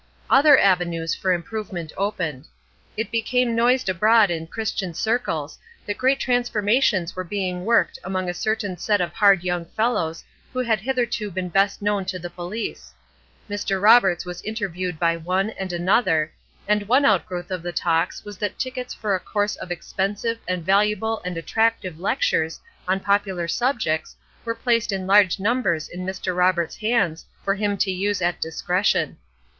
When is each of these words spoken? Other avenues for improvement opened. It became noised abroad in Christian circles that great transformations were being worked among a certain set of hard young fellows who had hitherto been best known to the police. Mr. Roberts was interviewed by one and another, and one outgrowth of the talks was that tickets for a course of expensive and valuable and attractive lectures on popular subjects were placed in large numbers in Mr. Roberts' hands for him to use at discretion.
Other 0.31 0.57
avenues 0.57 1.13
for 1.13 1.31
improvement 1.31 1.93
opened. 1.95 2.47
It 2.97 3.11
became 3.11 3.55
noised 3.55 3.87
abroad 3.87 4.31
in 4.31 4.47
Christian 4.47 4.95
circles 4.95 5.59
that 5.85 5.99
great 5.99 6.19
transformations 6.19 7.15
were 7.15 7.23
being 7.23 7.65
worked 7.65 7.99
among 8.03 8.27
a 8.27 8.33
certain 8.33 8.77
set 8.77 8.99
of 8.99 9.13
hard 9.13 9.43
young 9.43 9.63
fellows 9.63 10.23
who 10.53 10.57
had 10.57 10.79
hitherto 10.79 11.29
been 11.29 11.49
best 11.49 11.83
known 11.83 12.05
to 12.05 12.17
the 12.17 12.31
police. 12.31 12.95
Mr. 13.47 13.79
Roberts 13.79 14.25
was 14.25 14.41
interviewed 14.41 14.97
by 14.97 15.15
one 15.15 15.51
and 15.51 15.71
another, 15.71 16.31
and 16.67 16.87
one 16.87 17.05
outgrowth 17.05 17.51
of 17.51 17.61
the 17.61 17.71
talks 17.71 18.25
was 18.25 18.39
that 18.39 18.57
tickets 18.57 18.95
for 18.95 19.13
a 19.13 19.19
course 19.19 19.55
of 19.57 19.69
expensive 19.71 20.39
and 20.47 20.65
valuable 20.65 21.21
and 21.23 21.37
attractive 21.37 21.99
lectures 21.99 22.59
on 22.87 22.99
popular 23.01 23.47
subjects 23.47 24.15
were 24.45 24.55
placed 24.55 24.91
in 24.91 25.05
large 25.05 25.39
numbers 25.39 25.87
in 25.87 26.07
Mr. 26.07 26.35
Roberts' 26.35 26.77
hands 26.77 27.23
for 27.43 27.53
him 27.53 27.77
to 27.77 27.91
use 27.91 28.19
at 28.19 28.41
discretion. 28.41 29.15